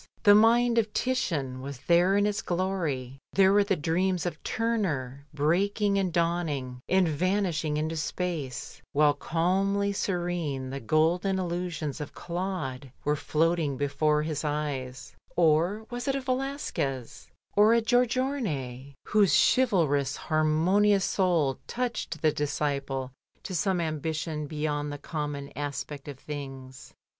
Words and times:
The 0.23 0.33
mind 0.33 0.79
of 0.79 0.91
Titian 0.93 1.61
was 1.61 1.81
there 1.81 2.17
in 2.17 2.25
its 2.25 2.41
glory. 2.41 3.19
There 3.33 3.53
were 3.53 3.63
the 3.63 3.75
dreams 3.75 4.25
of 4.25 4.41
Turner 4.41 5.27
breaking 5.31 5.99
and 5.99 6.11
dawning, 6.11 6.79
and 6.89 7.07
vanishing 7.07 7.77
into 7.77 7.95
space, 7.95 8.81
while 8.93 9.13
calmly 9.13 9.93
serene 9.93 10.71
the 10.71 10.79
gol 10.79 11.19
den 11.19 11.37
illusions 11.37 12.01
of 12.01 12.15
Qaude 12.15 12.91
were 13.03 13.15
floating 13.15 13.77
before 13.77 14.23
his 14.23 14.43
eyes; 14.43 15.15
or 15.35 15.85
was 15.91 16.07
it 16.07 16.15
a 16.15 16.21
Velasquez 16.21 17.27
or 17.55 17.75
a 17.75 17.79
Giorgione 17.83 18.95
whose 19.05 19.35
chivalrous, 19.55 20.15
harmonious 20.15 21.05
soul 21.05 21.59
touched 21.67 22.23
the 22.23 22.31
disciple 22.31 23.11
to 23.43 23.53
some 23.53 23.79
ambition 23.79 24.47
beyond 24.47 24.91
the 24.91 24.97
common 24.97 25.51
aspect 25.55 26.07
of 26.07 26.17
things? 26.17 26.91